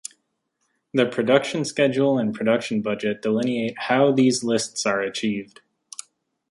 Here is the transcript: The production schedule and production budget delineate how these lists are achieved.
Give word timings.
The 0.95 1.05
production 1.05 1.63
schedule 1.63 2.17
and 2.17 2.33
production 2.33 2.81
budget 2.81 3.21
delineate 3.21 3.77
how 3.77 4.11
these 4.11 4.43
lists 4.43 4.83
are 4.87 4.99
achieved. 5.01 5.61